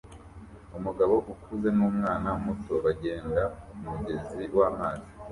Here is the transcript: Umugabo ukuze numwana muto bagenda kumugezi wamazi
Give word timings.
Umugabo 0.77 1.15
ukuze 1.31 1.69
numwana 1.77 2.29
muto 2.43 2.73
bagenda 2.85 3.41
kumugezi 3.65 4.41
wamazi 4.57 5.09